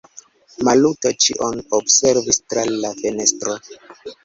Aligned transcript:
Maluto 0.67 1.11
ĉion 1.25 1.61
observis 1.81 2.41
tra 2.55 2.65
la 2.81 2.93
fenestro. 3.05 3.57